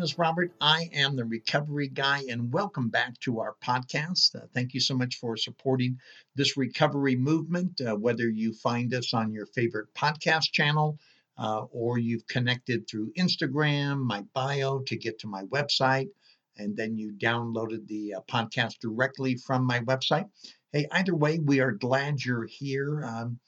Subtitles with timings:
[0.00, 0.50] Name is Robert.
[0.62, 4.34] I am the recovery guy, and welcome back to our podcast.
[4.34, 5.98] Uh, thank you so much for supporting
[6.34, 10.98] this recovery movement, uh, whether you find us on your favorite podcast channel
[11.36, 16.08] uh, or you've connected through Instagram, my bio to get to my website,
[16.56, 20.30] and then you downloaded the uh, podcast directly from my website.
[20.72, 23.04] Hey, either way, we are glad you're here.
[23.04, 23.38] Um,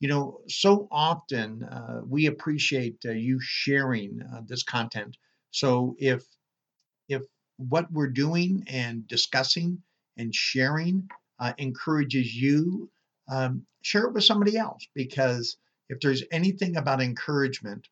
[0.00, 5.16] you know, so often uh, we appreciate uh, you sharing uh, this content.
[5.54, 6.24] So if
[7.08, 7.22] if
[7.58, 9.84] what we're doing and discussing
[10.16, 12.90] and sharing uh, encourages you,
[13.28, 15.56] um, share it with somebody else because
[15.88, 17.88] if there's anything about encouragement,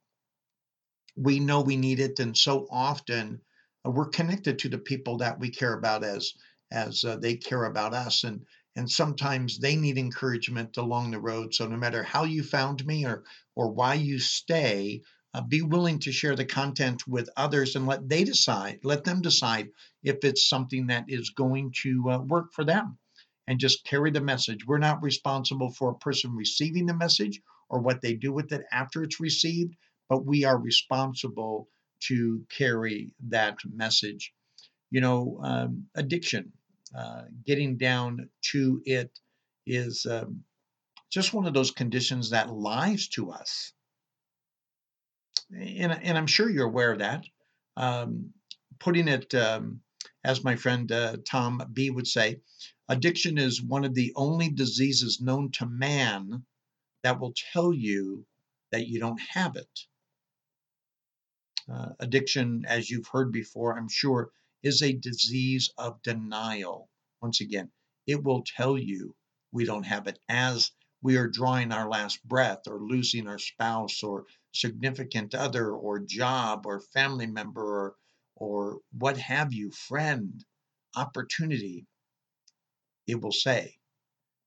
[1.16, 3.40] we know we need it, and so often
[3.86, 6.32] uh, we're connected to the people that we care about as
[6.72, 11.54] as uh, they care about us, and and sometimes they need encouragement along the road.
[11.54, 13.22] So no matter how you found me or
[13.54, 15.02] or why you stay,
[15.34, 18.80] uh, be willing to share the content with others and let they decide.
[18.84, 19.70] Let them decide
[20.02, 22.98] if it's something that is going to uh, work for them,
[23.46, 24.66] and just carry the message.
[24.66, 28.62] We're not responsible for a person receiving the message or what they do with it
[28.70, 29.74] after it's received,
[30.08, 31.68] but we are responsible
[32.08, 34.32] to carry that message.
[34.90, 36.52] You know, um, addiction
[36.96, 39.10] uh, getting down to it
[39.66, 40.44] is um,
[41.10, 43.72] just one of those conditions that lies to us.
[45.50, 47.24] And, and I'm sure you're aware of that.
[47.76, 48.30] Um,
[48.78, 49.80] putting it, um,
[50.24, 52.40] as my friend uh, Tom B would say,
[52.88, 56.44] addiction is one of the only diseases known to man
[57.02, 58.26] that will tell you
[58.70, 59.80] that you don't have it.
[61.72, 64.30] Uh, addiction, as you've heard before, I'm sure,
[64.62, 66.88] is a disease of denial.
[67.20, 67.70] Once again,
[68.06, 69.14] it will tell you
[69.52, 70.70] we don't have it as
[71.02, 76.64] we are drawing our last breath or losing our spouse or significant other or job
[76.64, 77.96] or family member or,
[78.36, 80.44] or what have you, friend,
[80.96, 81.86] opportunity.
[83.06, 83.76] It will say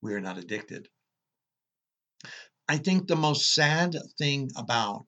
[0.01, 0.87] we are not addicted.
[2.67, 5.05] I think the most sad thing about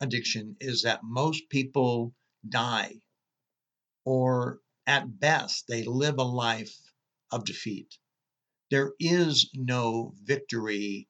[0.00, 2.14] addiction is that most people
[2.48, 2.94] die
[4.04, 6.74] or at best they live a life
[7.30, 7.98] of defeat.
[8.70, 11.08] There is no victory,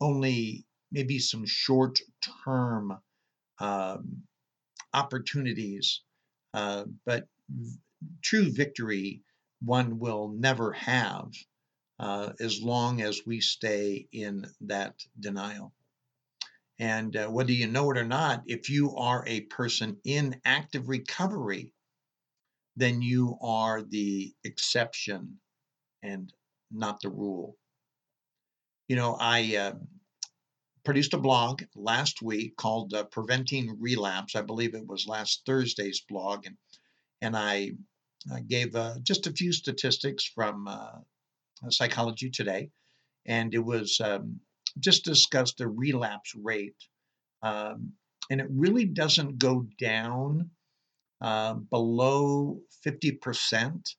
[0.00, 2.00] only maybe some short
[2.44, 2.98] term
[3.60, 4.24] um,
[4.94, 6.02] opportunities,
[6.54, 7.78] uh, but v-
[8.22, 9.22] true victory
[9.62, 11.32] one will never have
[11.98, 15.74] uh, as long as we stay in that denial.
[16.78, 20.88] And uh, whether you know it or not, if you are a person in active
[20.88, 21.72] recovery,
[22.76, 25.40] then you are the exception
[26.02, 26.32] and
[26.70, 27.56] not the rule.
[28.88, 29.72] You know, I uh,
[30.84, 34.36] produced a blog last week called uh, Preventing Relapse.
[34.36, 36.56] I believe it was last Thursday's blog, and
[37.20, 37.72] and I,
[38.32, 40.98] I gave uh, just a few statistics from uh,
[41.70, 42.70] Psychology Today,
[43.26, 44.40] and it was um,
[44.78, 46.76] just discussed the relapse rate,
[47.42, 47.92] um,
[48.30, 50.50] and it really doesn't go down
[51.20, 53.94] uh, below 50%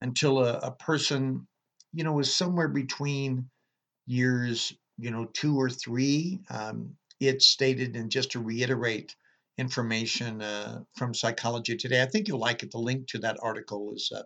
[0.00, 1.46] until a, a person,
[1.96, 3.48] you know, is somewhere between
[4.04, 6.40] years, you know, two or three.
[6.50, 9.16] Um, it's stated, and just to reiterate
[9.56, 12.70] information uh, from Psychology Today, I think you'll like it.
[12.70, 14.24] The link to that article is uh,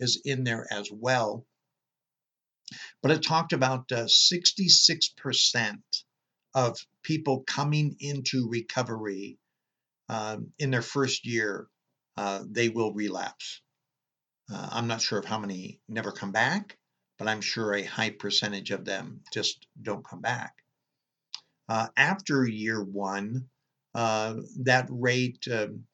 [0.00, 1.44] is in there as well.
[3.02, 5.78] But it talked about uh, 66%
[6.54, 9.36] of people coming into recovery
[10.08, 11.66] um, in their first year,
[12.16, 13.60] uh, they will relapse.
[14.50, 16.78] Uh, I'm not sure of how many never come back,
[17.18, 20.54] but I'm sure a high percentage of them just don't come back.
[21.68, 23.48] Uh, after year one,
[23.94, 25.84] uh, that rate um,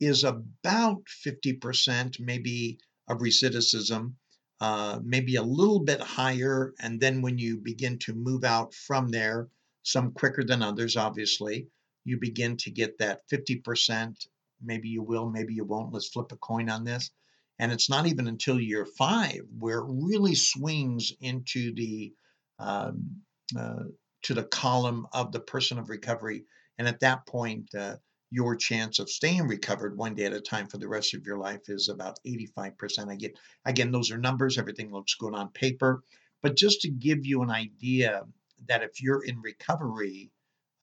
[0.00, 2.78] is about 50%, maybe,
[3.08, 4.12] of recidivism,
[4.60, 6.74] uh, maybe a little bit higher.
[6.80, 9.48] And then when you begin to move out from there,
[9.82, 11.68] some quicker than others, obviously,
[12.04, 14.14] you begin to get that 50%.
[14.62, 15.92] Maybe you will, maybe you won't.
[15.92, 17.10] Let's flip a coin on this.
[17.58, 22.12] And it's not even until year five where it really swings into the
[22.58, 23.22] um,
[23.58, 23.84] uh,
[24.22, 26.44] to the column of the person of recovery.
[26.76, 27.96] And at that point, uh,
[28.30, 31.38] your chance of staying recovered one day at a time for the rest of your
[31.38, 33.08] life is about 85%.
[33.08, 36.02] I get again, those are numbers, everything looks good on paper.
[36.42, 38.22] But just to give you an idea
[38.66, 40.30] that if you're in recovery,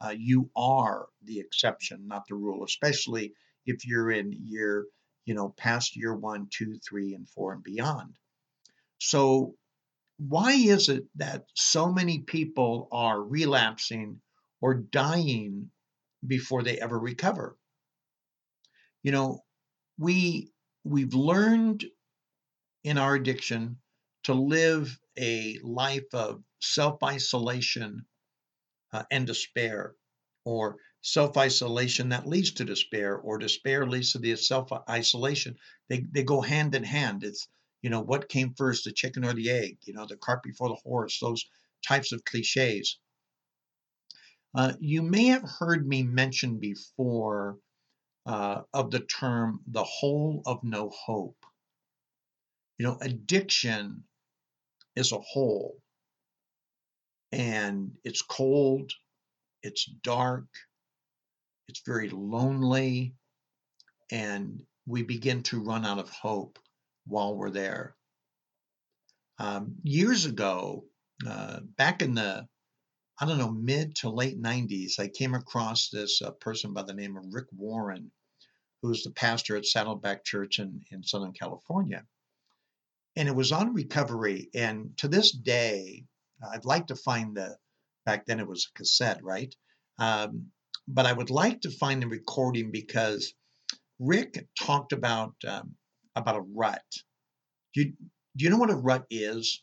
[0.03, 3.33] uh, you are the exception, not the rule, especially
[3.65, 4.85] if you're in year,
[5.25, 8.15] you know, past year one, two, three, and four and beyond.
[8.99, 9.55] So,
[10.17, 14.21] why is it that so many people are relapsing
[14.61, 15.69] or dying
[16.25, 17.57] before they ever recover?
[19.03, 19.43] You know,
[19.97, 20.51] we
[20.83, 21.85] we've learned
[22.83, 23.77] in our addiction
[24.23, 28.05] to live a life of self-isolation
[28.93, 29.95] uh, and despair,
[30.45, 35.55] or self isolation that leads to despair, or despair leads to the self isolation.
[35.87, 37.23] They, they go hand in hand.
[37.23, 37.47] It's,
[37.83, 39.77] you know, what came first, the chicken or the egg?
[39.83, 41.45] You know, the cart before the horse, those
[41.87, 42.97] types of cliches.
[44.55, 47.59] Uh, you may have heard me mention before
[48.25, 51.37] uh, of the term the hole of no hope.
[52.79, 54.05] You know, addiction
[54.95, 55.77] is a hole
[57.31, 58.91] and it's cold,
[59.61, 60.45] it's dark,
[61.67, 63.15] it's very lonely,
[64.11, 66.59] and we begin to run out of hope
[67.05, 67.95] while we're there.
[69.39, 70.85] Um, years ago,
[71.27, 72.47] uh, back in the
[73.19, 76.93] I don't know mid to late 90s, I came across this uh, person by the
[76.93, 78.11] name of Rick Warren,
[78.81, 82.05] who's the pastor at Saddleback Church in, in Southern California.
[83.15, 84.49] And it was on recovery.
[84.53, 86.03] And to this day,
[86.51, 87.57] I'd like to find the,
[88.05, 89.55] back then it was a cassette, right?
[89.97, 90.47] Um,
[90.87, 93.33] but I would like to find the recording because
[93.99, 95.75] Rick talked about um,
[96.15, 96.83] about a rut.
[97.73, 97.93] Do you,
[98.37, 99.61] do you know what a rut is?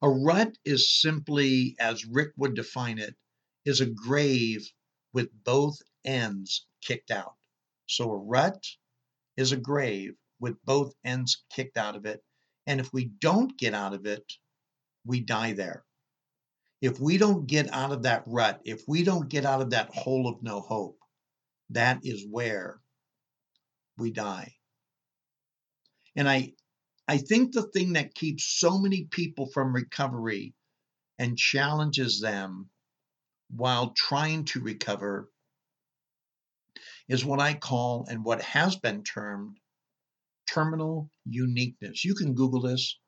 [0.00, 3.14] A rut is simply, as Rick would define it,
[3.64, 4.68] is a grave
[5.12, 7.34] with both ends kicked out.
[7.86, 8.66] So a rut
[9.36, 12.22] is a grave with both ends kicked out of it.
[12.66, 14.24] And if we don't get out of it,
[15.04, 15.84] we die there.
[16.82, 19.94] If we don't get out of that rut, if we don't get out of that
[19.94, 20.98] hole of no hope,
[21.70, 22.80] that is where
[23.96, 24.56] we die.
[26.16, 26.54] And I
[27.06, 30.54] I think the thing that keeps so many people from recovery
[31.20, 32.68] and challenges them
[33.48, 35.30] while trying to recover
[37.06, 39.58] is what I call and what has been termed
[40.48, 42.04] terminal uniqueness.
[42.04, 42.98] You can Google this.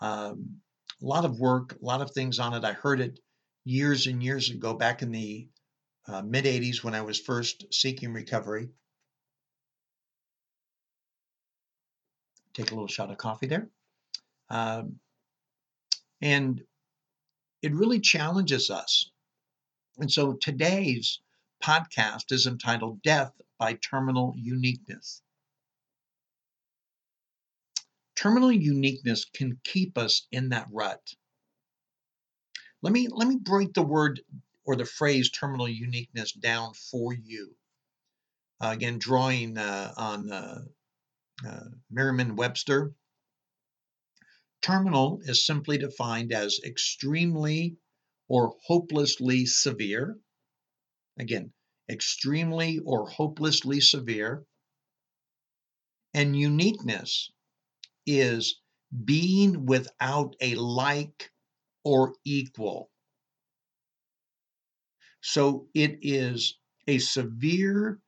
[0.00, 0.62] Um,
[1.02, 2.64] a lot of work, a lot of things on it.
[2.64, 3.20] I heard it
[3.64, 5.48] years and years ago, back in the
[6.06, 8.68] uh, mid 80s when I was first seeking recovery.
[12.54, 13.68] Take a little shot of coffee there.
[14.48, 14.98] Um,
[16.20, 16.62] and
[17.62, 19.10] it really challenges us.
[19.98, 21.20] And so today's
[21.62, 25.22] podcast is entitled Death by Terminal Uniqueness.
[28.20, 31.00] Terminal uniqueness can keep us in that rut.
[32.82, 34.20] Let me let me break the word
[34.66, 37.56] or the phrase terminal uniqueness down for you.
[38.62, 40.64] Uh, again, drawing uh, on uh,
[41.48, 42.92] uh Merriam-Webster.
[44.60, 47.78] Terminal is simply defined as extremely
[48.28, 50.18] or hopelessly severe.
[51.18, 51.54] Again,
[51.88, 54.44] extremely or hopelessly severe.
[56.12, 57.30] And uniqueness
[58.06, 58.60] is
[59.04, 61.30] being without a like
[61.84, 62.90] or equal.
[65.22, 68.00] So it is a severe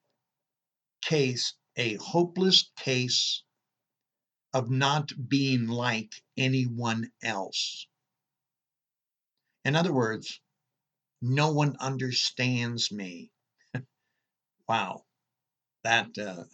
[1.03, 3.43] case, a hopeless case
[4.55, 7.87] of not being like anyone else.
[9.65, 10.41] In other words,
[11.21, 13.31] no one understands me.
[14.69, 15.05] wow
[15.85, 16.45] that uh,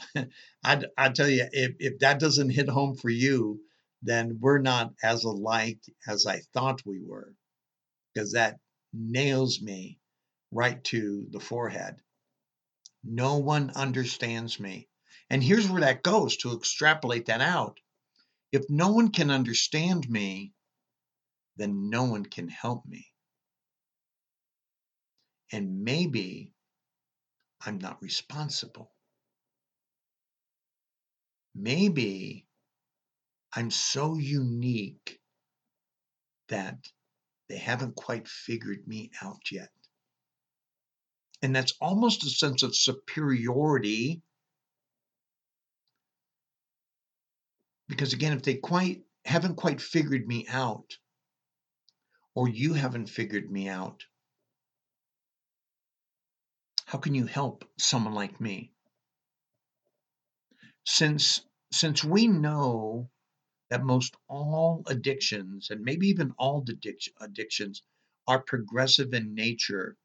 [0.65, 3.61] I I tell you, if if that doesn't hit home for you,
[4.03, 7.35] then we're not as alike as I thought we were,
[8.15, 8.59] because that
[8.93, 9.99] nails me
[10.51, 11.97] right to the forehead.
[13.05, 14.89] No one understands me.
[15.31, 17.79] And here's where that goes to extrapolate that out.
[18.53, 20.55] If no one can understand me,
[21.57, 23.07] then no one can help me.
[25.53, 26.55] And maybe
[27.65, 28.93] I'm not responsible
[31.55, 32.47] maybe
[33.55, 35.21] I'm so unique
[36.49, 36.79] that
[37.49, 39.71] they haven't quite figured me out yet.
[41.43, 44.23] And that's almost a sense of superiority.
[47.89, 50.97] Because again, if they quite haven't quite figured me out,
[52.35, 54.05] or you haven't figured me out.
[56.85, 58.73] How can you help someone like me?
[60.91, 63.11] Since since we know
[63.69, 66.65] that most all addictions and maybe even all
[67.21, 67.83] addictions
[68.27, 69.99] are progressive in nature,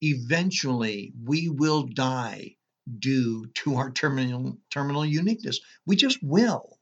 [0.00, 2.56] eventually we will die
[3.00, 5.60] due to our terminal terminal uniqueness.
[5.84, 6.78] We just will.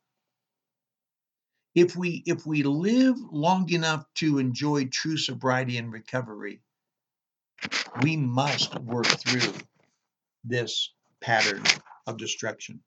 [1.74, 6.60] If we if we live long enough to enjoy true sobriety and recovery,
[8.02, 9.54] we must work through
[10.44, 11.64] this pattern
[12.06, 12.82] of destruction.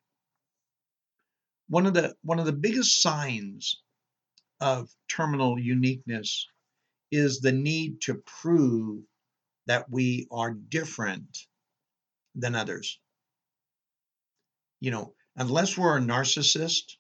[1.67, 3.82] One of the one of the biggest signs
[4.60, 6.48] of terminal uniqueness
[7.12, 9.03] is the need to prove
[9.67, 11.38] that we are different
[12.36, 13.00] than others.
[14.79, 16.98] You know, unless we're a narcissist,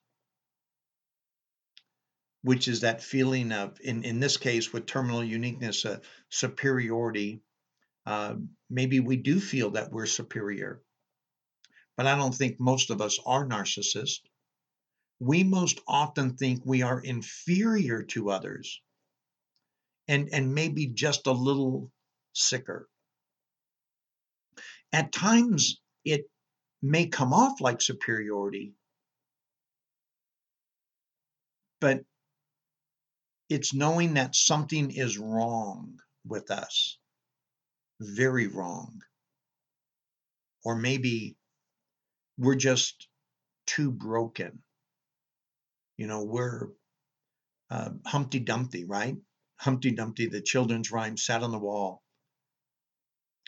[2.43, 7.41] which is that feeling of, in, in this case, with terminal uniqueness, uh, superiority,
[8.05, 8.35] uh,
[8.69, 10.81] maybe we do feel that we're superior.
[11.95, 14.19] But I don't think most of us are narcissists.
[15.23, 18.81] We most often think we are inferior to others
[20.09, 21.93] and, and maybe just a little
[22.33, 22.89] sicker.
[24.91, 26.29] At times, it
[26.81, 28.73] may come off like superiority,
[31.79, 32.03] but
[33.47, 36.97] it's knowing that something is wrong with us,
[38.01, 39.01] very wrong.
[40.65, 41.37] Or maybe
[42.37, 43.07] we're just
[43.65, 44.61] too broken.
[46.03, 46.67] You know, we're
[47.69, 49.15] uh, Humpty Dumpty, right?
[49.55, 52.03] Humpty Dumpty, the children's rhyme, sat on the wall.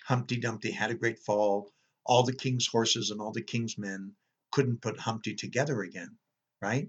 [0.05, 1.69] Humpty Dumpty had a great fall.
[2.05, 4.13] All the king's horses and all the king's men
[4.53, 6.17] couldn't put Humpty together again,
[6.62, 6.88] right?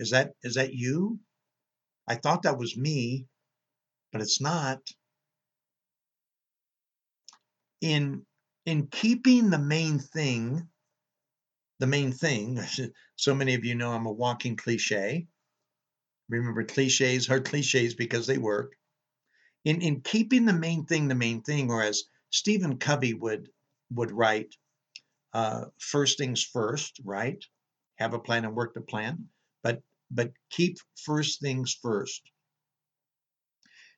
[0.00, 1.20] Is that is that you?
[2.08, 3.28] I thought that was me,
[4.10, 4.80] but it's not.
[7.80, 8.26] In
[8.66, 10.68] in keeping the main thing,
[11.78, 12.60] the main thing,
[13.16, 15.26] so many of you know I'm a walking cliche.
[16.28, 18.76] Remember, cliches are cliches because they work.
[19.64, 23.48] In, in keeping the main thing the main thing, or as Stephen Covey would
[23.90, 24.54] would write,
[25.32, 27.42] uh, first things first, right?
[27.96, 29.28] Have a plan and work the plan,
[29.62, 32.22] but but keep first things first.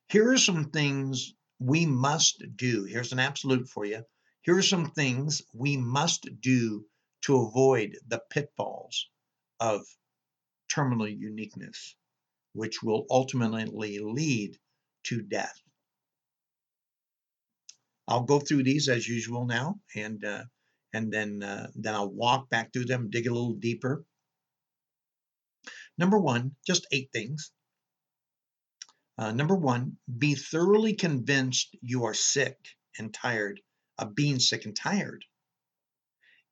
[0.09, 2.85] Here are some things we must do.
[2.85, 4.05] Here's an absolute for you.
[4.43, 6.87] Here are some things we must do
[7.23, 9.09] to avoid the pitfalls
[9.61, 9.83] of
[10.69, 11.97] terminal uniqueness
[12.57, 14.59] which will ultimately lead
[15.05, 15.61] to death.
[18.09, 20.45] I'll go through these as usual now, and uh,
[20.95, 24.05] and then uh, then I'll walk back through them, dig a little deeper.
[25.99, 27.53] Number one, just eight things.
[29.19, 32.57] Uh, number one, be thoroughly convinced you are sick
[32.99, 33.61] and tired
[33.99, 35.25] of being sick and tired.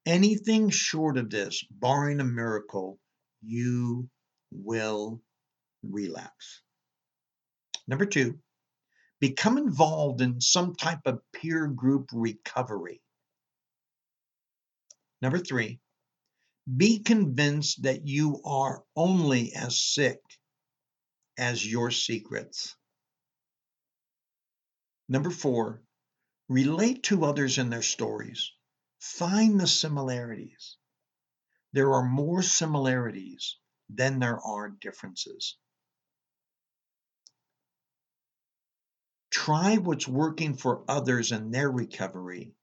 [0.07, 2.99] Anything short of this, barring a miracle,
[3.43, 4.09] you
[4.51, 5.23] will
[5.83, 6.63] relapse.
[7.87, 8.39] Number two,
[9.21, 13.01] become involved in some type of peer group recovery.
[15.23, 15.81] Number three,
[16.77, 20.21] be convinced that you are only as sick
[21.39, 22.77] as your secrets.
[25.09, 25.83] Number four,
[26.49, 28.53] relate to others in their stories.
[29.05, 30.79] Find the similarities.
[31.73, 33.59] There are more similarities
[33.91, 35.59] than there are differences.
[39.31, 42.55] Try what's working for others in their recovery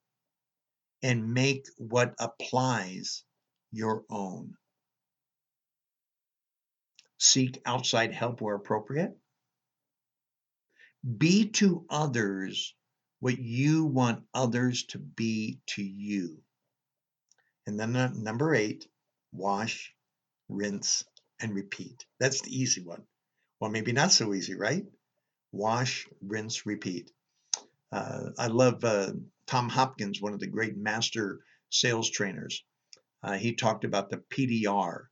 [1.03, 3.23] and make what applies
[3.71, 4.55] your own.
[7.19, 9.15] Seek outside help where appropriate.
[11.17, 12.75] Be to others
[13.21, 16.43] what you want others to be to you.
[17.65, 18.87] And then number eight,
[19.31, 19.93] wash,
[20.49, 21.05] rinse,
[21.39, 22.05] and repeat.
[22.19, 23.03] That's the easy one.
[23.59, 24.85] Well, maybe not so easy, right?
[25.51, 27.11] wash, rinse, repeat.
[27.91, 29.11] Uh, I love uh,
[29.47, 32.63] Tom Hopkins, one of the great master sales trainers.
[33.23, 35.05] Uh, he talked about the PDR,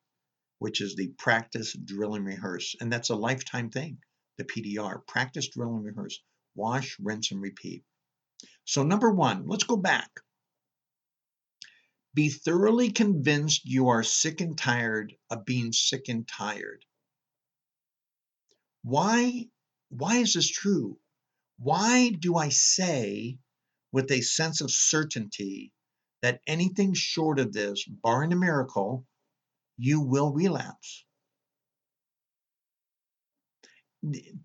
[0.60, 2.75] which is the practice, drill, and rehearse.
[2.80, 4.00] And that's a lifetime thing,
[4.38, 6.22] the PDR practice, drill, and rehearse.
[6.56, 7.84] Wash, rinse, and repeat.
[8.69, 10.11] So, number one, let's go back.
[12.13, 16.85] Be thoroughly convinced you are sick and tired of being sick and tired.
[18.83, 19.47] Why
[19.89, 20.99] why is this true?
[21.57, 23.39] Why do I say
[23.91, 25.73] with a sense of certainty
[26.21, 29.03] that anything short of this, barring a miracle,
[29.77, 31.05] you will relapse?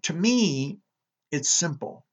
[0.04, 0.80] To me,
[1.30, 2.06] It's simple.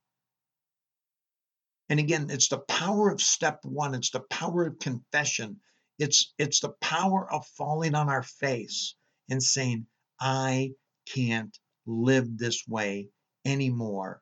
[1.92, 5.60] And again, it's the power of step one, it's the power of confession,
[6.00, 8.96] it's, it's the power of falling on our face
[9.30, 10.72] and saying, I
[11.06, 13.10] can't live this way
[13.44, 14.22] anymore.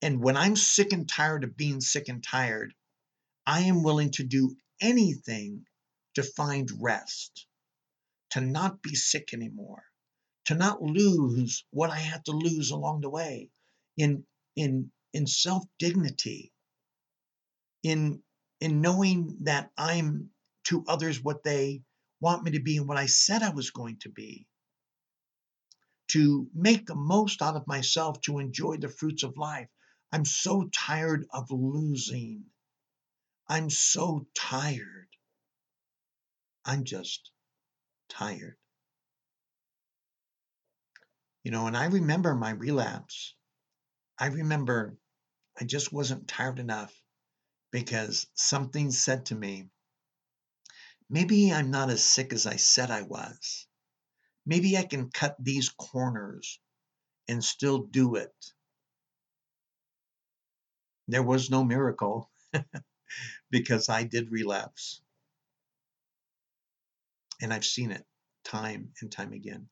[0.00, 2.72] And when I'm sick and tired of being sick and tired,
[3.46, 5.66] I am willing to do anything
[6.14, 7.46] to find rest,
[8.30, 9.82] to not be sick anymore,
[10.46, 13.50] to not lose what I had to lose along the way
[13.98, 14.24] in
[14.56, 16.52] in in self-dignity,
[17.82, 18.22] in
[18.60, 20.30] in knowing that I'm
[20.64, 21.82] to others what they
[22.20, 24.46] want me to be and what I said I was going to be.
[26.08, 29.68] To make the most out of myself, to enjoy the fruits of life.
[30.12, 32.44] I'm so tired of losing.
[33.48, 35.08] I'm so tired.
[36.64, 37.30] I'm just
[38.08, 38.56] tired.
[41.42, 43.34] You know, and I remember my relapse.
[44.18, 44.96] I remember
[45.60, 46.92] I just wasn't tired enough
[47.70, 49.68] because something said to me,
[51.08, 53.66] maybe I'm not as sick as I said I was.
[54.46, 56.58] Maybe I can cut these corners
[57.28, 58.34] and still do it.
[61.08, 62.30] There was no miracle
[63.50, 65.02] because I did relapse.
[67.40, 68.04] And I've seen it
[68.44, 69.68] time and time again.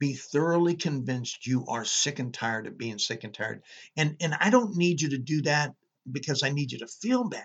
[0.00, 3.62] Be thoroughly convinced you are sick and tired of being sick and tired.
[3.96, 5.74] And, and I don't need you to do that
[6.10, 7.44] because I need you to feel bad.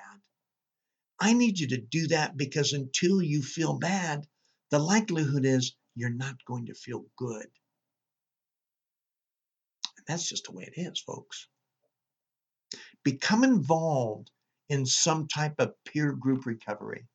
[1.20, 4.26] I need you to do that because until you feel bad,
[4.72, 7.48] the likelihood is you're not going to feel good.
[9.98, 11.48] And that's just the way it is, folks.
[13.04, 14.32] Become involved
[14.70, 17.06] in some type of peer group recovery.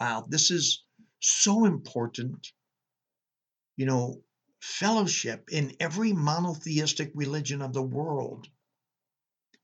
[0.00, 0.84] Wow, this is
[1.20, 2.52] so important.
[3.76, 4.22] You know,
[4.60, 8.48] fellowship in every monotheistic religion of the world,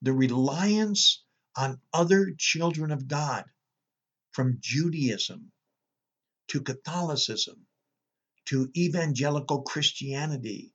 [0.03, 1.25] the reliance
[1.57, 3.45] on other children of God,
[4.33, 5.53] from Judaism
[6.49, 7.67] to Catholicism
[8.47, 10.75] to evangelical Christianity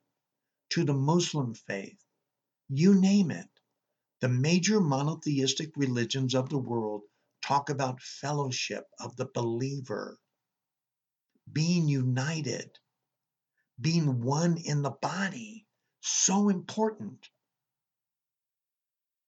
[0.70, 1.98] to the Muslim faith,
[2.68, 3.48] you name it.
[4.20, 7.02] The major monotheistic religions of the world
[7.42, 10.18] talk about fellowship of the believer,
[11.52, 12.70] being united,
[13.80, 15.66] being one in the body.
[16.00, 17.28] So important.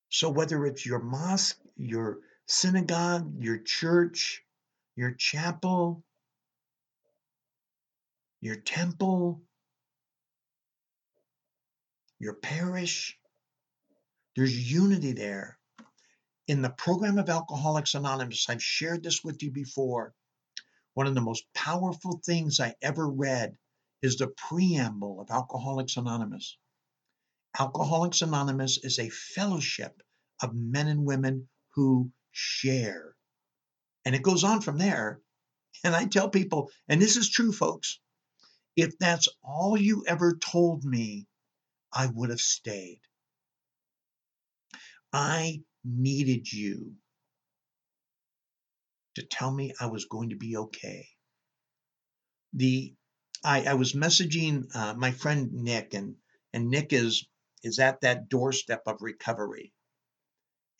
[0.08, 4.42] So, whether it's your mosque, your synagogue, your church,
[4.96, 6.04] your chapel,
[8.40, 9.42] your temple,
[12.18, 13.16] your parish,
[14.34, 15.58] there's unity there.
[16.48, 20.12] In the program of Alcoholics Anonymous, I've shared this with you before.
[20.94, 23.56] One of the most powerful things I ever read
[24.02, 26.56] is the preamble of Alcoholics Anonymous.
[27.58, 30.02] Alcoholics Anonymous is a fellowship
[30.42, 33.14] of men and women who share.
[34.04, 35.20] And it goes on from there.
[35.84, 38.00] And I tell people, and this is true, folks,
[38.76, 41.26] if that's all you ever told me,
[41.92, 43.00] I would have stayed.
[45.12, 46.94] I needed you
[49.16, 51.08] to tell me I was going to be okay.
[52.52, 52.94] The
[53.42, 56.16] I, I was messaging uh, my friend Nick, and
[56.52, 57.26] and Nick is
[57.62, 59.72] is at that doorstep of recovery.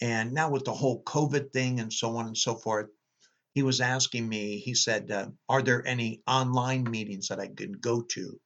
[0.00, 2.88] And now with the whole COVID thing and so on and so forth,
[3.52, 4.58] he was asking me.
[4.58, 8.40] He said, uh, "Are there any online meetings that I can go to?"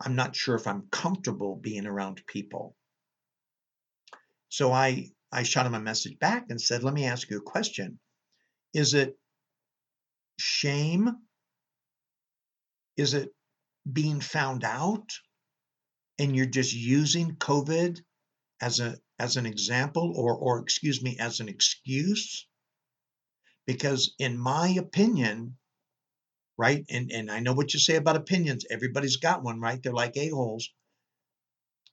[0.00, 2.76] I'm not sure if I'm comfortable being around people.
[4.48, 7.42] So I I shot him a message back and said, "Let me ask you a
[7.42, 7.98] question.
[8.74, 9.18] Is it
[10.38, 11.25] shame?
[12.96, 13.30] Is it
[13.90, 15.12] being found out
[16.18, 18.00] and you're just using COVID
[18.60, 22.46] as a as an example or or excuse me as an excuse?
[23.66, 25.56] Because in my opinion,
[26.56, 26.84] right?
[26.90, 28.64] And and I know what you say about opinions.
[28.70, 29.82] Everybody's got one, right?
[29.82, 30.70] They're like a-holes.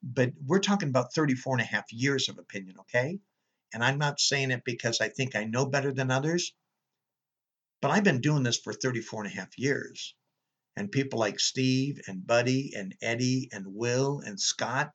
[0.02, 3.20] But we're talking about 34 and a half years of opinion, okay?
[3.74, 6.54] And I'm not saying it because I think I know better than others,
[7.82, 10.14] but I've been doing this for 34 and a half years.
[10.76, 14.92] And people like Steve and Buddy and Eddie and Will and Scott,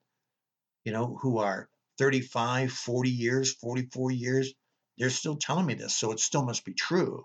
[0.84, 4.52] you know, who are 35, 40 years, 44 years,
[4.98, 5.96] they're still telling me this.
[5.96, 7.24] So it still must be true.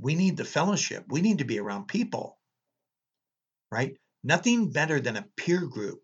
[0.00, 1.04] We need the fellowship.
[1.08, 2.38] We need to be around people,
[3.70, 3.96] right?
[4.24, 6.00] Nothing better than a peer group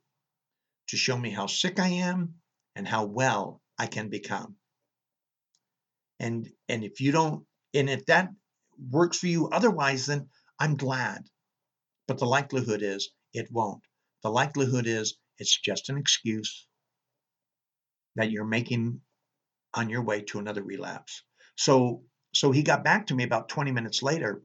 [0.89, 2.35] to show me how sick I am
[2.77, 4.57] and how well I can become.
[6.21, 8.31] And and if you don't and if that
[8.91, 10.29] works for you otherwise then
[10.59, 11.29] I'm glad.
[12.07, 13.83] But the likelihood is it won't.
[14.23, 16.67] The likelihood is It's just an excuse
[18.17, 19.01] that you're making
[19.75, 21.23] on your way to another relapse.
[21.57, 24.43] So so he got back to me about 20 minutes later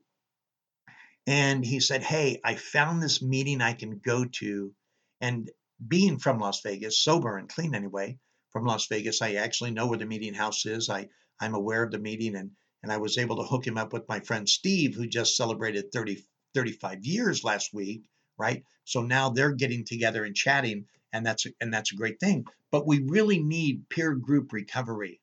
[1.28, 4.74] and he said, "Hey, I found this meeting I can go to
[5.22, 5.50] and
[5.88, 8.20] being from Las Vegas, sober and clean anyway,
[8.52, 10.90] from Las Vegas, I actually know where the meeting house is.
[10.90, 12.52] I I'm aware of the meeting and
[12.84, 15.92] and I was able to hook him up with my friend Steve who just celebrated
[15.92, 18.04] 30 35 years last week,
[18.38, 18.64] right?
[18.84, 22.46] So now they're getting together and chatting and that's a, and that's a great thing.
[22.72, 25.22] But we really need peer group recovery,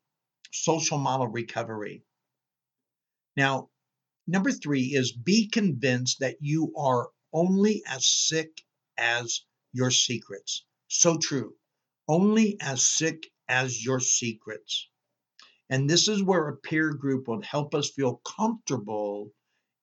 [0.52, 2.04] social model recovery.
[3.36, 3.68] Now,
[4.26, 8.62] number 3 is be convinced that you are only as sick
[8.96, 10.64] as your secrets.
[10.88, 11.54] So true.
[12.08, 14.88] Only as sick as your secrets.
[15.70, 19.30] And this is where a peer group will help us feel comfortable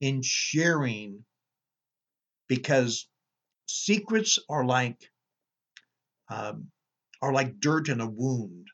[0.02, 1.24] in sharing
[2.48, 3.08] because
[3.68, 5.02] secrets are like
[6.30, 6.68] um,
[7.22, 8.68] are like dirt in a wound.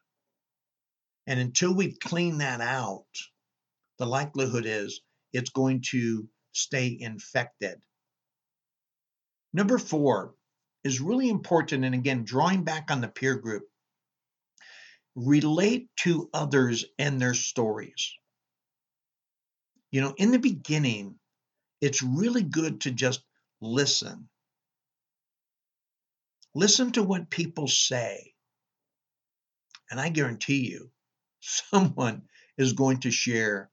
[1.28, 3.06] And until we clean that out,
[4.00, 7.80] the likelihood is it's going to stay infected.
[9.54, 10.34] Number four
[10.84, 11.86] is really important.
[11.86, 13.64] And again, drawing back on the peer group,
[15.16, 18.14] relate to others and their stories.
[19.92, 21.20] You know, in the beginning,
[21.82, 23.24] it's really good to just
[23.62, 24.30] listen.
[26.56, 28.34] Listen to what people say.
[29.92, 30.90] And I guarantee you,
[31.42, 32.24] someone
[32.58, 33.70] is going to share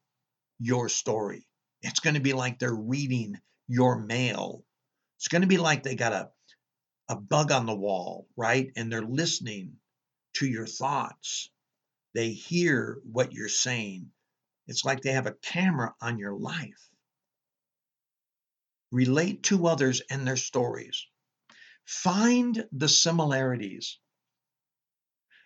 [0.59, 1.47] your story.
[1.83, 4.65] It's going to be like they're reading your mail.
[5.17, 6.31] It's going to be like they got a,
[7.09, 8.71] a bug on the wall, right?
[8.77, 9.77] And they're listening
[10.41, 11.51] to your thoughts.
[12.15, 14.11] They hear what you're saying.
[14.67, 16.89] It's like they have a camera on your life.
[18.91, 21.07] Relate to others and their stories.
[21.85, 23.99] Find the similarities.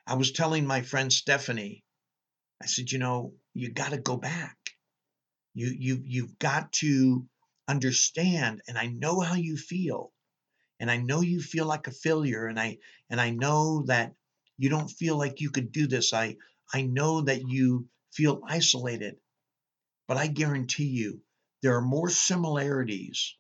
[0.07, 1.85] I was telling my friend Stephanie,
[2.63, 4.57] I said, you know, you got to go back.
[5.55, 7.27] You you you've got to
[7.69, 10.13] understand and I know how you feel.
[10.79, 12.79] And I know you feel like a failure and I
[13.11, 14.15] and I know that
[14.59, 16.13] you don't feel like you could do this.
[16.13, 16.37] I
[16.73, 19.17] I know that you feel isolated.
[20.07, 21.23] But I guarantee you
[21.63, 23.37] there are more similarities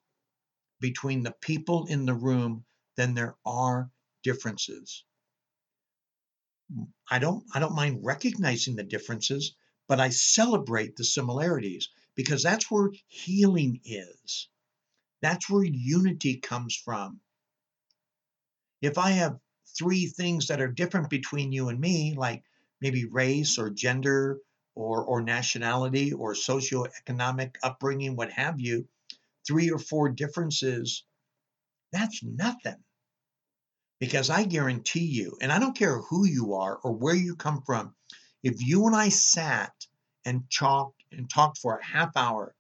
[0.80, 2.64] between the people in the room
[2.96, 3.90] than there are
[4.22, 5.04] differences.
[7.10, 9.54] I don't I don't mind recognizing the differences,
[9.88, 14.48] but I celebrate the similarities because that's where healing is.
[15.20, 17.20] That's where unity comes from.
[18.80, 19.38] If I have
[19.76, 22.42] three things that are different between you and me, like
[22.80, 24.38] maybe race or gender
[24.74, 28.88] or, or nationality or socioeconomic upbringing, what have you,
[29.46, 31.04] three or four differences,
[31.92, 32.82] that's nothing.
[34.00, 37.62] Because I guarantee you, and I don't care who you are or where you come
[37.62, 37.94] from,
[38.42, 39.72] if you and I sat
[40.24, 42.54] and talked and talked for a half hour,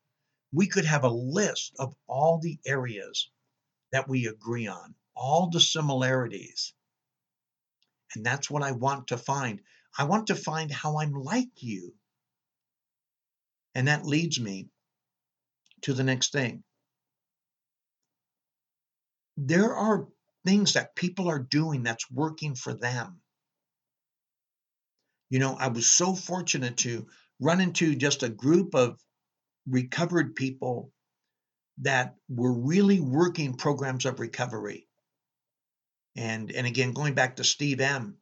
[0.52, 3.28] we could have a list of all the areas
[3.92, 6.73] that we agree on, all the similarities.
[8.16, 9.60] And that's what I want to find.
[9.96, 11.94] I want to find how I'm like you.
[13.74, 14.68] And that leads me
[15.82, 16.62] to the next thing.
[19.36, 20.06] There are
[20.44, 23.20] things that people are doing that's working for them.
[25.30, 27.08] You know, I was so fortunate to
[27.40, 29.00] run into just a group of
[29.66, 30.92] recovered people
[31.78, 34.86] that were really working programs of recovery.
[36.16, 38.18] And and again, going back to Steve M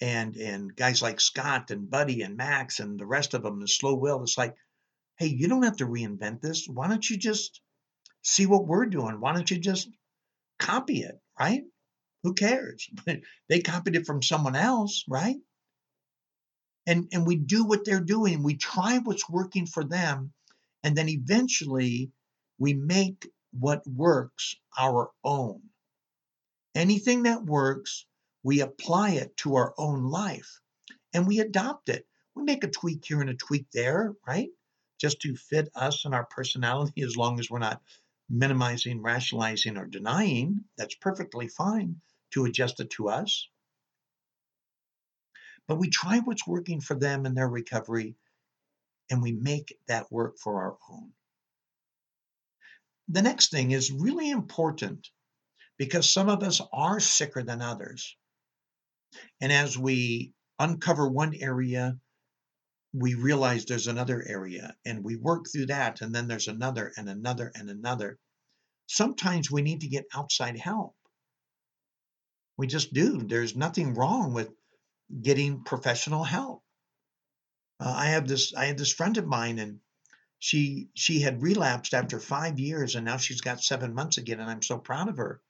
[0.00, 3.68] and and guys like Scott and Buddy and Max and the rest of them and
[3.68, 4.56] Slow Will, it's like,
[5.18, 6.66] hey, you don't have to reinvent this.
[6.66, 7.60] Why don't you just
[8.22, 9.20] see what we're doing?
[9.20, 9.88] Why don't you just
[10.58, 11.62] copy it, right?
[12.22, 12.88] Who cares?
[13.48, 15.36] they copied it from someone else, right?
[16.86, 18.42] And and we do what they're doing.
[18.42, 20.32] We try what's working for them,
[20.82, 22.10] and then eventually
[22.58, 25.60] we make what works our own.
[26.74, 28.06] Anything that works,
[28.42, 30.60] we apply it to our own life
[31.12, 32.06] and we adopt it.
[32.34, 34.48] We make a tweak here and a tweak there, right?
[34.98, 37.82] Just to fit us and our personality, as long as we're not
[38.30, 43.48] minimizing, rationalizing, or denying, that's perfectly fine to adjust it to us.
[45.68, 48.16] But we try what's working for them in their recovery
[49.10, 51.12] and we make that work for our own.
[53.08, 55.10] The next thing is really important
[55.82, 58.16] because some of us are sicker than others.
[59.40, 61.98] And as we uncover one area,
[62.92, 67.08] we realize there's another area and we work through that, and then there's another and
[67.08, 68.20] another and another.
[68.86, 70.94] Sometimes we need to get outside help.
[72.56, 73.18] We just do.
[73.18, 74.50] There's nothing wrong with
[75.20, 76.62] getting professional help.
[77.80, 79.80] Uh, I have this I had this friend of mine and
[80.38, 84.48] she she had relapsed after 5 years and now she's got 7 months again and
[84.48, 85.42] I'm so proud of her.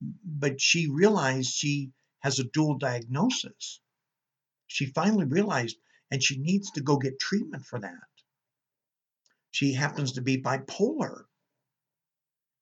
[0.00, 3.80] But she realized she has a dual diagnosis.
[4.66, 5.76] She finally realized
[6.10, 8.08] and she needs to go get treatment for that.
[9.50, 11.24] She happens to be bipolar.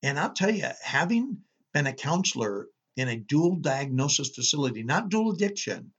[0.03, 5.33] And I'll tell you, having been a counselor in a dual diagnosis facility, not dual
[5.33, 5.93] addiction,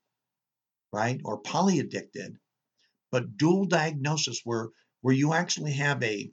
[0.92, 2.38] right, or polyaddicted,
[3.12, 4.70] but dual diagnosis where
[5.02, 6.32] where you actually have a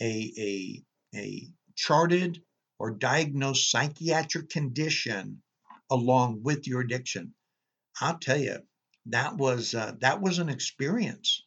[0.00, 0.84] a a,
[1.14, 2.42] a charted
[2.80, 5.42] or diagnosed psychiatric condition
[5.90, 7.34] along with your addiction.
[8.00, 8.56] I'll tell you,
[9.06, 11.44] that was uh, that was an experience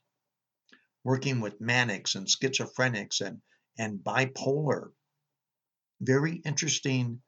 [1.04, 3.42] working with manics and schizophrenics and
[3.80, 4.92] and bipolar.
[6.00, 7.24] Very interesting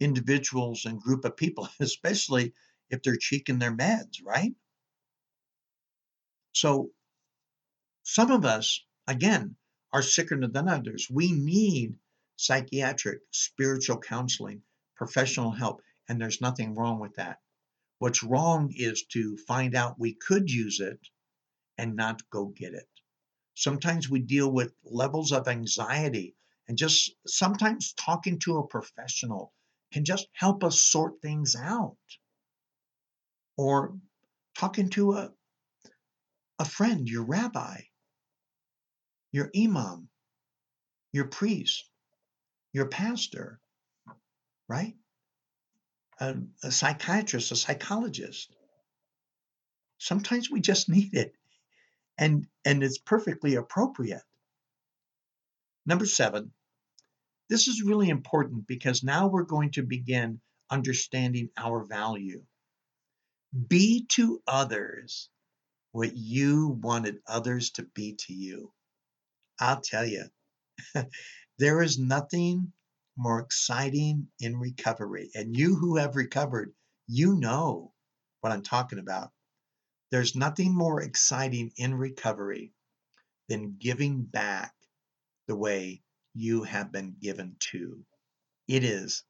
[0.00, 2.54] individuals and group of people, especially
[2.88, 4.54] if they're cheeking their meds, right?
[6.54, 6.92] So
[8.04, 9.56] some of us, again,
[9.92, 11.08] are sicker than others.
[11.10, 11.96] We need
[12.40, 14.62] psychiatric, spiritual counseling,
[14.96, 17.38] professional help, and there's nothing wrong with that.
[17.98, 20.98] What's wrong is to find out we could use it
[21.76, 22.88] and not go get it.
[23.54, 26.34] Sometimes we deal with levels of anxiety,
[26.66, 29.52] and just sometimes talking to a professional
[29.92, 31.98] can just help us sort things out.
[33.58, 33.98] Or
[34.56, 35.32] talking to a,
[36.58, 37.82] a friend, your rabbi,
[39.30, 40.08] your imam,
[41.12, 41.89] your priest,
[42.72, 43.60] your pastor,
[44.68, 44.94] right?
[46.20, 48.54] A, a, psychiatrist, a psychologist.
[49.98, 51.34] Sometimes we just need it,
[52.18, 54.22] and and it's perfectly appropriate.
[55.86, 56.52] Number seven,
[57.48, 62.42] this is really important because now we're going to begin understanding our value.
[63.68, 65.28] Be to others
[65.92, 68.72] what you wanted others to be to you.
[69.58, 70.24] I'll tell you,
[71.60, 72.72] there is nothing
[73.18, 75.30] more exciting in recovery.
[75.34, 76.72] And you who have recovered,
[77.06, 77.92] you know
[78.40, 79.30] what I'm talking about.
[80.10, 82.72] There's nothing more exciting in recovery
[83.50, 84.72] than giving back
[85.48, 86.00] the way
[86.34, 88.06] you have been given to.
[88.66, 89.22] It is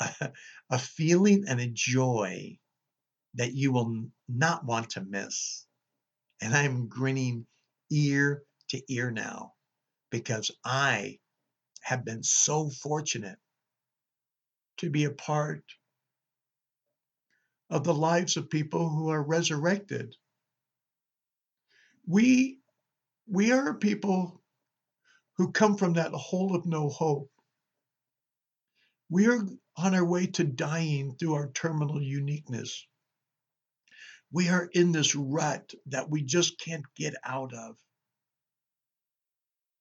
[0.00, 0.32] a,
[0.70, 2.56] a feeling and a joy
[3.34, 5.66] that you will not want to miss.
[6.40, 7.46] And I'm grinning
[7.90, 9.55] ear to ear now
[10.10, 11.18] because I
[11.82, 13.38] have been so fortunate
[14.78, 15.62] to be a part
[17.70, 20.14] of the lives of people who are resurrected.
[22.06, 22.60] We
[23.28, 24.40] we are people
[25.36, 27.30] who come from that hole of no hope.
[29.08, 32.86] We are on our way to dying through our terminal uniqueness.
[34.32, 37.76] We are in this rut that we just can't get out of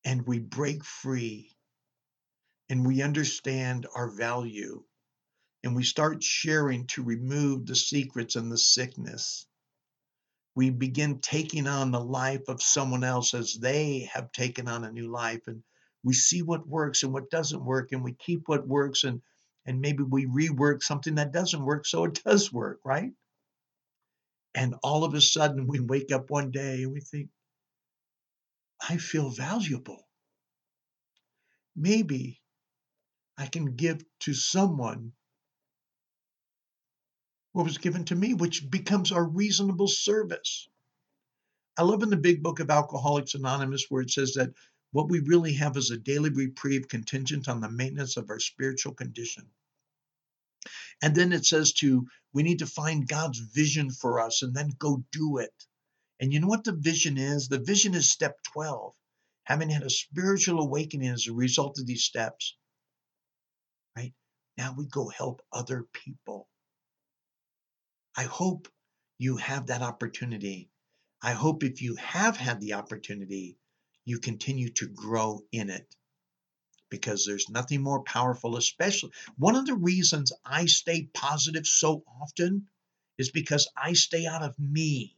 [0.05, 1.51] and we break free
[2.69, 4.83] and we understand our value
[5.63, 9.47] and we start sharing to remove the secrets and the sickness.
[10.55, 14.91] We begin taking on the life of someone else as they have taken on a
[14.91, 15.63] new life and
[16.03, 19.21] we see what works and what doesn't work and we keep what works and
[19.65, 23.11] and maybe we rework something that doesn't work so it does work, right?
[24.53, 27.29] And all of a sudden we wake up one day and we think,
[28.87, 30.07] I feel valuable.
[31.75, 32.41] Maybe
[33.37, 35.13] I can give to someone
[37.51, 40.67] what was given to me, which becomes our reasonable service.
[41.77, 44.53] I love in the big book of Alcoholics Anonymous where it says that
[44.91, 48.93] what we really have is a daily reprieve contingent on the maintenance of our spiritual
[48.93, 49.49] condition.
[51.01, 54.69] And then it says to, we need to find God's vision for us and then
[54.77, 55.53] go do it.
[56.19, 57.47] And you know what the vision is?
[57.47, 58.93] The vision is step 12
[59.43, 62.57] having had a spiritual awakening as a result of these steps,
[63.97, 64.13] right?
[64.57, 66.49] Now we go help other people.
[68.17, 68.67] I hope
[69.17, 70.69] you have that opportunity.
[71.21, 73.57] I hope if you have had the opportunity,
[74.05, 75.95] you continue to grow in it
[76.89, 82.67] because there's nothing more powerful, especially one of the reasons I stay positive so often
[83.17, 85.14] is because I stay out of me.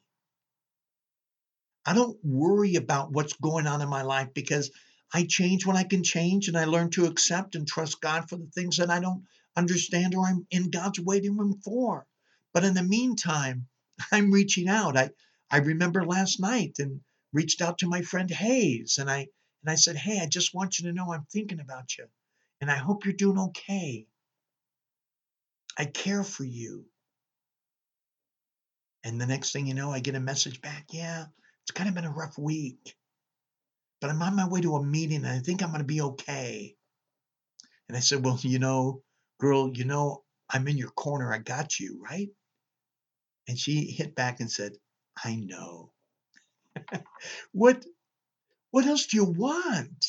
[1.88, 4.72] I don't worry about what's going on in my life because
[5.14, 8.36] I change when I can change and I learn to accept and trust God for
[8.36, 9.24] the things that I don't
[9.56, 12.06] understand or I'm in God's waiting room for.
[12.54, 13.68] But in the meantime,
[14.12, 14.98] I'm reaching out.
[14.98, 15.12] I,
[15.50, 17.00] I remember last night and
[17.32, 19.30] reached out to my friend Hayes and I
[19.64, 22.06] and I said, Hey, I just want you to know I'm thinking about you
[22.60, 24.08] and I hope you're doing okay.
[25.78, 26.86] I care for you.
[29.06, 30.88] And the next thing you know, I get a message back.
[30.92, 31.28] Yeah,
[31.68, 32.96] it's kind of been a rough week,
[34.00, 36.00] but I'm on my way to a meeting and I think I'm going to be
[36.00, 36.78] okay.
[37.90, 39.02] And I said, Well, you know,
[39.38, 41.34] girl, you know, I'm in your corner.
[41.34, 42.30] I got you, right?
[43.50, 44.74] And she hit back and said,
[45.22, 45.92] I know.
[47.52, 47.84] what
[48.72, 50.06] what else do you want?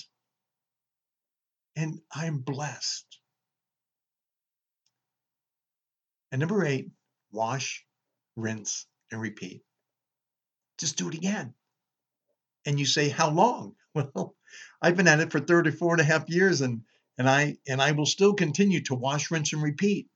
[1.74, 3.06] And I'm blessed.
[6.30, 6.90] And number eight,
[7.32, 7.84] wash,
[8.36, 9.62] rinse, and repeat.
[10.78, 11.54] Just do it again.
[12.66, 13.74] And you say, How long?
[13.94, 14.36] Well,
[14.80, 16.82] I've been at it for 34 and a half years and
[17.16, 20.08] and I and I will still continue to wash, rinse, and repeat.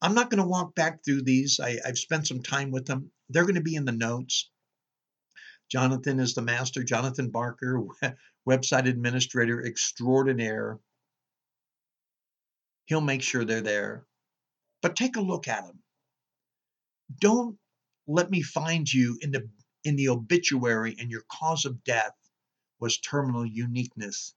[0.00, 1.60] I'm not going to walk back through these.
[1.60, 3.10] I, I've spent some time with them.
[3.28, 4.50] They're going to be in the notes.
[5.70, 6.82] Jonathan is the master.
[6.82, 7.82] Jonathan Barker,
[8.48, 10.78] website administrator extraordinaire.
[12.86, 14.06] He'll make sure they're there.
[14.80, 15.78] But take a look at them.
[17.20, 17.58] Don't
[18.06, 19.48] let me find you in the
[19.84, 22.14] in the obituary and your cause of death
[22.78, 24.34] was terminal uniqueness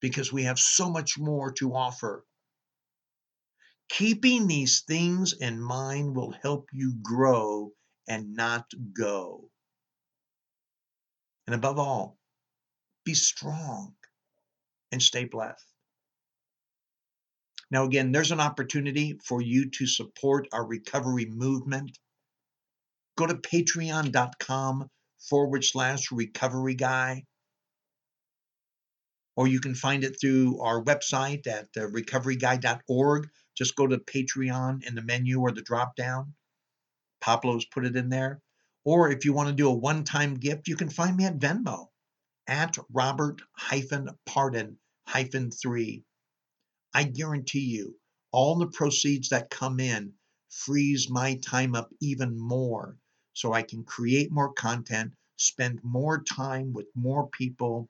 [0.00, 2.24] because we have so much more to offer.
[3.88, 7.72] Keeping these things in mind will help you grow
[8.06, 9.50] and not go.
[11.46, 12.18] And above all,
[13.04, 13.94] be strong
[14.92, 15.64] and stay blessed.
[17.70, 21.98] Now, again, there's an opportunity for you to support our recovery movement.
[23.18, 24.88] Go to patreon.com
[25.28, 27.24] forward slash recovery guy
[29.38, 33.28] or you can find it through our website at uh, recoveryguy.org.
[33.56, 36.34] Just go to Patreon in the menu or the drop down.
[37.20, 38.40] Pablo's put it in there.
[38.84, 41.38] Or if you want to do a one time gift, you can find me at
[41.38, 41.86] Venmo
[42.48, 43.40] at Robert
[44.26, 44.76] Pardon
[45.08, 46.04] 3.
[46.94, 47.96] I guarantee you,
[48.32, 50.14] all the proceeds that come in
[50.50, 52.96] frees my time up even more
[53.38, 57.88] so I can create more content, spend more time with more people,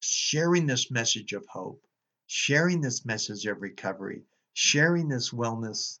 [0.00, 1.80] sharing this message of hope,
[2.26, 6.00] sharing this message of recovery, sharing this wellness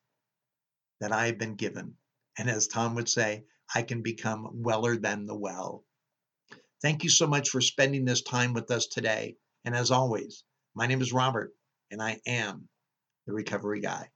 [1.00, 1.94] that I have been given.
[2.36, 5.84] And as Tom would say, I can become weller than the well.
[6.82, 9.36] Thank you so much for spending this time with us today.
[9.64, 10.42] And as always,
[10.74, 11.52] my name is Robert,
[11.92, 12.68] and I am
[13.28, 14.10] the recovery guy.